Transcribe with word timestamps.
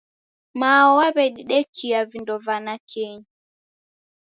Mao 0.59 0.89
w'aw'edidekia 0.97 1.99
vindo 2.11 2.35
va 2.45 2.55
nakenyi 2.65 3.25